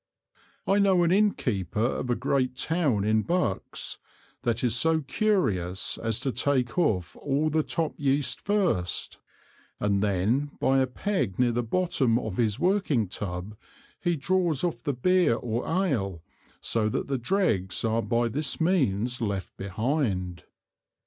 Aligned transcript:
I 0.65 0.79
know 0.79 1.03
an 1.03 1.11
Inn 1.11 1.35
keeper 1.35 1.77
of 1.79 2.09
a 2.09 2.15
great 2.15 2.55
Town 2.55 3.03
in 3.03 3.21
Bucks 3.21 3.99
that 4.41 4.63
is 4.63 4.75
so 4.75 5.01
curious 5.01 5.95
as 5.99 6.19
to 6.21 6.31
take 6.31 6.75
off 6.75 7.15
all 7.17 7.51
the 7.51 7.61
top 7.61 7.93
Yeast 7.97 8.41
first, 8.41 9.19
and 9.79 10.01
then 10.01 10.53
by 10.59 10.79
a 10.79 10.87
Peg 10.87 11.37
near 11.37 11.51
the 11.51 11.61
bottom 11.61 12.17
of 12.17 12.37
his 12.37 12.57
working 12.59 13.09
Tub, 13.09 13.55
he 13.99 14.15
draws 14.15 14.63
off 14.63 14.81
the 14.81 14.93
Beer 14.93 15.35
or 15.35 15.67
Ale, 15.67 16.23
so 16.61 16.89
that 16.89 17.07
the 17.07 17.19
Dreggs 17.19 17.85
are 17.87 18.01
by 18.01 18.27
this 18.27 18.59
means 18.59 19.21
left 19.21 19.55
behind. 19.55 20.45